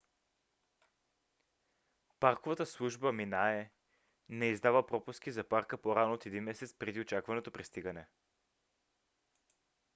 парковата 2.23 2.65
служба 2.65 3.11
minae 3.19 3.61
не 4.29 4.45
издава 4.53 4.85
пропуски 4.87 5.31
за 5.31 5.43
парка 5.43 5.77
по-рано 5.81 6.13
от 6.13 6.25
един 6.25 6.43
месец 6.43 6.73
преди 6.73 6.99
очакваното 7.01 7.51
пристигане 7.51 8.07